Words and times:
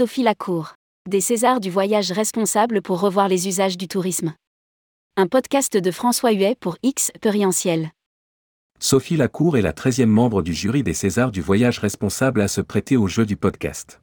Sophie 0.00 0.22
Lacour. 0.22 0.72
Des 1.10 1.20
Césars 1.20 1.60
du 1.60 1.68
voyage 1.68 2.10
responsable 2.10 2.80
pour 2.80 3.00
revoir 3.00 3.28
les 3.28 3.48
usages 3.48 3.76
du 3.76 3.86
tourisme. 3.86 4.32
Un 5.18 5.26
podcast 5.26 5.76
de 5.76 5.90
François 5.90 6.32
Huet 6.32 6.56
pour 6.58 6.78
X 6.82 7.12
Perientiel. 7.20 7.90
Sophie 8.78 9.18
Lacour 9.18 9.58
est 9.58 9.60
la 9.60 9.74
13e 9.74 10.06
membre 10.06 10.40
du 10.40 10.54
jury 10.54 10.82
des 10.82 10.94
Césars 10.94 11.30
du 11.30 11.42
voyage 11.42 11.80
responsable 11.80 12.40
à 12.40 12.48
se 12.48 12.62
prêter 12.62 12.96
au 12.96 13.08
jeu 13.08 13.26
du 13.26 13.36
podcast. 13.36 14.00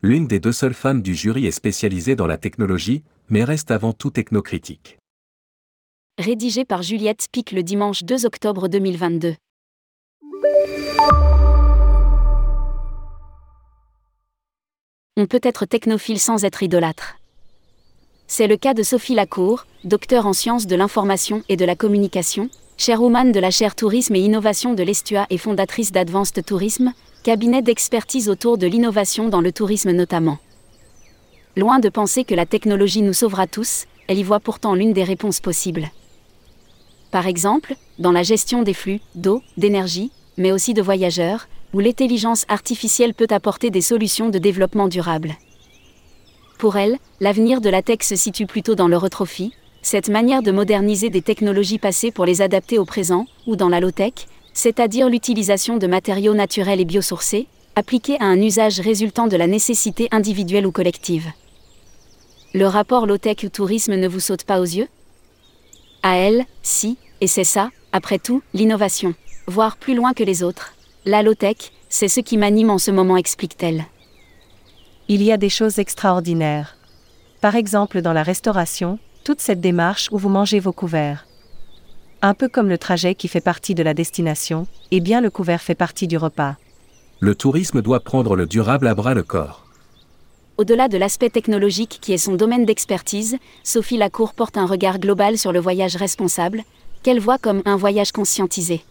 L'une 0.00 0.28
des 0.28 0.38
deux 0.38 0.52
seules 0.52 0.74
femmes 0.74 1.02
du 1.02 1.16
jury 1.16 1.46
est 1.46 1.50
spécialisée 1.50 2.14
dans 2.14 2.28
la 2.28 2.38
technologie, 2.38 3.02
mais 3.30 3.42
reste 3.42 3.72
avant 3.72 3.92
tout 3.92 4.10
technocritique. 4.10 4.96
Rédigé 6.18 6.64
par 6.64 6.84
Juliette 6.84 7.22
Spic 7.22 7.50
le 7.50 7.64
dimanche 7.64 8.04
2 8.04 8.26
octobre 8.26 8.68
2022. 8.68 9.34
On 15.20 15.26
peut 15.26 15.40
être 15.42 15.66
technophile 15.66 16.20
sans 16.20 16.44
être 16.44 16.62
idolâtre. 16.62 17.16
C'est 18.28 18.46
le 18.46 18.56
cas 18.56 18.72
de 18.72 18.84
Sophie 18.84 19.16
Lacour, 19.16 19.66
docteur 19.82 20.28
en 20.28 20.32
sciences 20.32 20.68
de 20.68 20.76
l'information 20.76 21.42
et 21.48 21.56
de 21.56 21.64
la 21.64 21.74
communication, 21.74 22.50
chairwoman 22.76 23.32
de 23.32 23.40
la 23.40 23.50
chaire 23.50 23.74
Tourisme 23.74 24.14
et 24.14 24.20
Innovation 24.20 24.74
de 24.74 24.82
l'Estua 24.84 25.26
et 25.28 25.36
fondatrice 25.36 25.90
d'Advanced 25.90 26.44
Tourisme, 26.46 26.92
cabinet 27.24 27.62
d'expertise 27.62 28.28
autour 28.28 28.58
de 28.58 28.68
l'innovation 28.68 29.28
dans 29.28 29.40
le 29.40 29.50
tourisme 29.50 29.90
notamment. 29.90 30.38
Loin 31.56 31.80
de 31.80 31.88
penser 31.88 32.22
que 32.22 32.36
la 32.36 32.46
technologie 32.46 33.02
nous 33.02 33.12
sauvera 33.12 33.48
tous, 33.48 33.86
elle 34.06 34.18
y 34.18 34.22
voit 34.22 34.38
pourtant 34.38 34.76
l'une 34.76 34.92
des 34.92 35.02
réponses 35.02 35.40
possibles. 35.40 35.90
Par 37.10 37.26
exemple, 37.26 37.74
dans 37.98 38.12
la 38.12 38.22
gestion 38.22 38.62
des 38.62 38.72
flux, 38.72 39.00
d'eau, 39.16 39.42
d'énergie, 39.56 40.12
mais 40.36 40.52
aussi 40.52 40.74
de 40.74 40.82
voyageurs, 40.82 41.48
où 41.74 41.80
l'intelligence 41.80 42.44
artificielle 42.48 43.14
peut 43.14 43.26
apporter 43.30 43.70
des 43.70 43.80
solutions 43.80 44.30
de 44.30 44.38
développement 44.38 44.88
durable. 44.88 45.36
Pour 46.58 46.76
elle, 46.76 46.98
l'avenir 47.20 47.60
de 47.60 47.70
la 47.70 47.82
tech 47.82 48.02
se 48.02 48.16
situe 48.16 48.46
plutôt 48.46 48.74
dans 48.74 48.88
le 48.88 48.96
retrofit, 48.96 49.52
cette 49.82 50.08
manière 50.08 50.42
de 50.42 50.50
moderniser 50.50 51.08
des 51.08 51.22
technologies 51.22 51.78
passées 51.78 52.10
pour 52.10 52.24
les 52.24 52.42
adapter 52.42 52.78
au 52.78 52.84
présent, 52.84 53.26
ou 53.46 53.54
dans 53.54 53.68
la 53.68 53.80
low-tech, 53.80 54.12
c'est-à-dire 54.52 55.08
l'utilisation 55.08 55.76
de 55.76 55.86
matériaux 55.86 56.34
naturels 56.34 56.80
et 56.80 56.84
biosourcés, 56.84 57.46
appliqués 57.76 58.16
à 58.20 58.24
un 58.24 58.40
usage 58.40 58.80
résultant 58.80 59.28
de 59.28 59.36
la 59.36 59.46
nécessité 59.46 60.08
individuelle 60.10 60.66
ou 60.66 60.72
collective. 60.72 61.30
Le 62.54 62.66
rapport 62.66 63.06
low-tech 63.06 63.44
ou 63.44 63.50
tourisme 63.50 63.94
ne 63.94 64.08
vous 64.08 64.20
saute 64.20 64.42
pas 64.42 64.60
aux 64.60 64.64
yeux? 64.64 64.88
À 66.02 66.16
elle, 66.16 66.44
si, 66.62 66.96
et 67.20 67.28
c'est 67.28 67.44
ça, 67.44 67.70
après 67.92 68.18
tout, 68.18 68.42
l'innovation, 68.52 69.14
voire 69.46 69.76
plus 69.76 69.94
loin 69.94 70.12
que 70.12 70.24
les 70.24 70.42
autres. 70.42 70.74
La 71.04 71.22
low-tech, 71.22 71.56
c'est 71.88 72.08
ce 72.08 72.20
qui 72.20 72.36
m'anime 72.36 72.70
en 72.70 72.78
ce 72.78 72.90
moment, 72.90 73.16
explique-t-elle. 73.16 73.86
Il 75.08 75.22
y 75.22 75.32
a 75.32 75.36
des 75.36 75.48
choses 75.48 75.78
extraordinaires. 75.78 76.76
Par 77.40 77.54
exemple 77.54 78.02
dans 78.02 78.12
la 78.12 78.22
restauration, 78.22 78.98
toute 79.24 79.40
cette 79.40 79.60
démarche 79.60 80.08
où 80.10 80.18
vous 80.18 80.28
mangez 80.28 80.60
vos 80.60 80.72
couverts. 80.72 81.26
Un 82.20 82.34
peu 82.34 82.48
comme 82.48 82.68
le 82.68 82.78
trajet 82.78 83.14
qui 83.14 83.28
fait 83.28 83.40
partie 83.40 83.76
de 83.76 83.82
la 83.82 83.94
destination, 83.94 84.66
et 84.90 85.00
bien 85.00 85.20
le 85.20 85.30
couvert 85.30 85.62
fait 85.62 85.76
partie 85.76 86.08
du 86.08 86.18
repas. 86.18 86.56
Le 87.20 87.34
tourisme 87.34 87.80
doit 87.80 88.00
prendre 88.00 88.34
le 88.34 88.46
durable 88.46 88.88
à 88.88 88.94
bras 88.94 89.14
le 89.14 89.22
corps. 89.22 89.64
Au-delà 90.56 90.88
de 90.88 90.98
l'aspect 90.98 91.30
technologique 91.30 91.98
qui 92.02 92.12
est 92.12 92.18
son 92.18 92.34
domaine 92.34 92.64
d'expertise, 92.64 93.38
Sophie 93.62 93.96
Lacour 93.96 94.34
porte 94.34 94.56
un 94.56 94.66
regard 94.66 94.98
global 94.98 95.38
sur 95.38 95.52
le 95.52 95.60
voyage 95.60 95.94
responsable, 95.94 96.64
qu'elle 97.04 97.20
voit 97.20 97.38
comme 97.38 97.62
un 97.64 97.76
voyage 97.76 98.10
conscientisé. 98.10 98.82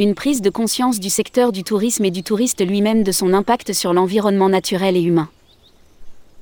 Une 0.00 0.16
prise 0.16 0.42
de 0.42 0.50
conscience 0.50 0.98
du 0.98 1.08
secteur 1.08 1.52
du 1.52 1.62
tourisme 1.62 2.04
et 2.04 2.10
du 2.10 2.24
touriste 2.24 2.66
lui-même 2.66 3.04
de 3.04 3.12
son 3.12 3.32
impact 3.32 3.72
sur 3.72 3.92
l'environnement 3.92 4.48
naturel 4.48 4.96
et 4.96 5.02
humain. 5.02 5.28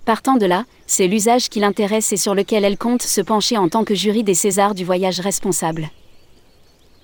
Partant 0.07 0.37
de 0.37 0.47
là, 0.47 0.65
c'est 0.87 1.07
l'usage 1.07 1.51
qui 1.51 1.61
l'intéresse 1.61 2.15
et 2.15 2.17
sur 2.17 2.35
lequel 2.35 2.65
elle 2.65 2.79
compte 2.79 3.03
se 3.03 3.21
pencher 3.21 3.59
en 3.59 3.69
tant 3.69 3.85
que 3.85 3.95
jury 3.95 4.25
des 4.25 4.33
Césars 4.33 4.75
du 4.75 4.87
voyage 4.87 5.21
responsable. 5.21 5.91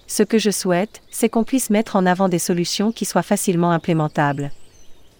Ce 0.06 0.22
que 0.22 0.38
je 0.38 0.50
souhaite, 0.50 1.02
c'est 1.10 1.28
qu'on 1.28 1.44
puisse 1.44 1.68
mettre 1.68 1.96
en 1.96 2.06
avant 2.06 2.30
des 2.30 2.38
solutions 2.38 2.92
qui 2.92 3.04
soient 3.04 3.22
facilement 3.22 3.70
implémentables. 3.70 4.50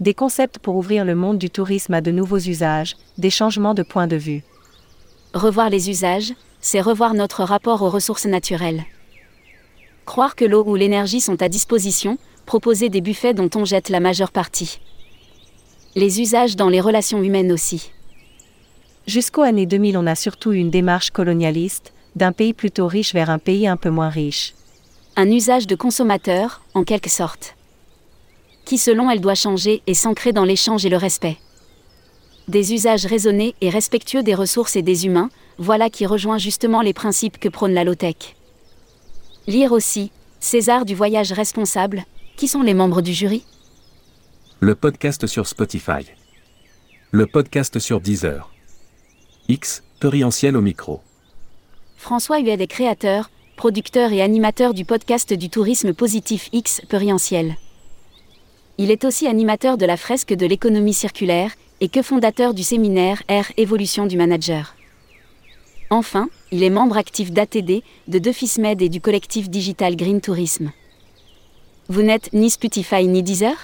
Des 0.01 0.15
concepts 0.15 0.59
pour 0.59 0.77
ouvrir 0.77 1.05
le 1.05 1.15
monde 1.15 1.37
du 1.37 1.51
tourisme 1.51 1.93
à 1.93 2.01
de 2.01 2.11
nouveaux 2.11 2.39
usages, 2.39 2.97
des 3.19 3.31
changements 3.31 3.75
de 3.75 3.83
point 3.83 4.07
de 4.07 4.17
vue. 4.17 4.45
Revoir 5.35 5.69
les 5.69 5.91
usages, 5.91 6.33
c'est 6.63 6.81
revoir 6.81 7.13
notre 7.13 7.45
rapport 7.45 7.83
aux 7.83 7.91
ressources 7.91 8.25
naturelles. 8.25 8.83
Croire 10.09 10.37
que 10.37 10.47
l'eau 10.47 10.65
ou 10.67 10.75
l'énergie 10.75 11.21
sont 11.21 11.43
à 11.43 11.51
disposition, 11.51 12.17
proposer 12.47 12.89
des 12.89 13.03
buffets 13.03 13.35
dont 13.35 13.51
on 13.55 13.67
jette 13.67 13.91
la 13.91 14.01
majeure 14.01 14.33
partie. 14.33 14.81
Les 15.97 16.23
usages 16.23 16.57
dans 16.57 16.71
les 16.71 16.81
relations 16.81 17.23
humaines 17.23 17.53
aussi. 17.53 17.91
Jusqu'aux 19.07 19.43
années 19.43 19.67
2000, 19.67 19.99
on 19.99 20.07
a 20.07 20.15
surtout 20.15 20.53
une 20.53 20.71
démarche 20.71 21.11
colonialiste, 21.11 21.93
d'un 22.17 22.33
pays 22.33 22.55
plutôt 22.55 22.87
riche 22.87 23.13
vers 23.13 23.29
un 23.29 23.39
pays 23.39 23.69
un 23.69 23.77
peu 23.77 23.91
moins 23.91 24.09
riche. 24.09 24.55
Un 25.15 25.31
usage 25.31 25.67
de 25.67 25.75
consommateur, 25.75 26.63
en 26.73 26.85
quelque 26.85 27.11
sorte. 27.11 27.55
Qui 28.65 28.79
selon 28.79 29.11
elle 29.11 29.21
doit 29.21 29.35
changer 29.35 29.83
et 29.87 29.93
s'ancrer 29.93 30.33
dans 30.33 30.47
l'échange 30.47 30.87
et 30.87 30.91
le 30.91 30.97
respect. 30.97 31.37
Des 32.49 32.73
usages 32.73 33.05
raisonnés 33.05 33.55
et 33.61 33.69
respectueux 33.69 34.23
des 34.23 34.35
ressources 34.35 34.75
et 34.75 34.83
des 34.83 35.05
humains, 35.05 35.29
voilà 35.59 35.91
qui 35.91 36.07
rejoint 36.07 36.39
justement 36.39 36.81
les 36.81 36.95
principes 36.95 37.39
que 37.39 37.51
prône 37.51 37.75
la 37.75 37.85
low-tech. 37.85 38.38
Lire 39.49 39.73
aussi 39.73 40.11
César 40.41 40.85
du 40.85 40.95
voyage 40.95 41.33
responsable. 41.33 42.05
Qui 42.37 42.49
sont 42.49 42.61
les 42.61 42.75
membres 42.75 43.01
du 43.01 43.15
jury? 43.15 43.47
Le 44.61 44.75
podcast 44.75 45.27
sur 45.27 45.47
Spotify. 45.47 46.05
Le 47.13 47.27
podcast 47.27 47.79
sur 47.79 48.03
Deezer. 48.03 48.53
X, 49.49 49.83
Perientiel 50.01 50.55
au 50.55 50.61
micro. 50.61 51.01
François 51.97 52.41
Huet 52.41 52.61
est 52.61 52.67
créateur, 52.67 53.31
producteur 53.57 54.13
et 54.13 54.21
animateur 54.21 54.75
du 54.75 54.85
podcast 54.85 55.33
du 55.33 55.49
tourisme 55.49 55.95
positif 55.95 56.51
X 56.53 56.83
Perientiel. 56.87 57.57
Il 58.77 58.91
est 58.91 59.07
aussi 59.07 59.27
animateur 59.27 59.79
de 59.79 59.87
la 59.87 59.97
fresque 59.97 60.35
de 60.35 60.45
l'économie 60.45 60.93
circulaire 60.93 61.53
et 61.81 61.89
que 61.89 62.03
fondateur 62.03 62.53
du 62.53 62.63
séminaire 62.63 63.23
R 63.31 63.51
Évolution 63.57 64.05
du 64.05 64.19
manager. 64.19 64.75
Enfin, 65.89 66.29
il 66.51 66.63
est 66.63 66.71
membre 66.71 66.97
actif 66.97 67.31
d'ATD, 67.33 67.83
de 68.09 68.19
DeFismed 68.19 68.81
et 68.81 68.89
du 68.89 69.01
collectif 69.01 69.51
digital 69.51 69.97
Green 69.97 70.21
Tourisme. 70.21 70.73
Vous 71.89 72.03
n'êtes 72.03 72.33
ni 72.33 72.51
Spotify 72.51 73.07
ni 73.07 73.23
Deezer? 73.23 73.57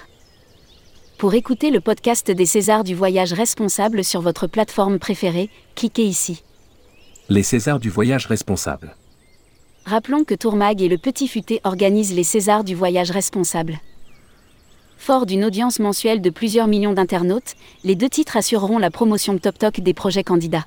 Pour 1.19 1.35
écouter 1.35 1.71
le 1.71 1.81
podcast 1.81 2.31
des 2.31 2.47
Césars 2.47 2.85
du 2.85 2.95
voyage 2.95 3.33
responsable 3.33 4.05
sur 4.05 4.21
votre 4.21 4.47
plateforme 4.47 4.99
préférée, 4.99 5.49
cliquez 5.75 6.05
ici. 6.05 6.43
Les 7.29 7.43
Césars 7.43 7.81
du 7.81 7.89
voyage 7.89 8.27
responsable. 8.27 8.95
Rappelons 9.87 10.25
que 10.25 10.35
Tourmag 10.35 10.83
et 10.83 10.89
le 10.89 10.99
Petit 10.99 11.29
Futé 11.29 11.61
organisent 11.65 12.15
les 12.15 12.25
Césars 12.25 12.65
du 12.65 12.75
voyage 12.75 13.11
responsable. 13.11 13.79
Fort 14.99 15.27
d'une 15.27 15.45
audience 15.45 15.79
mensuelle 15.79 16.21
de 16.21 16.31
plusieurs 16.31 16.67
millions 16.67 16.93
d'internautes, 16.93 17.55
les 17.85 17.95
deux 17.95 18.09
titres 18.09 18.37
assureront 18.37 18.79
la 18.79 18.91
promotion 18.91 19.39
top 19.39 19.59
toc 19.59 19.81
des 19.81 19.95
projets 19.95 20.25
candidats. 20.25 20.67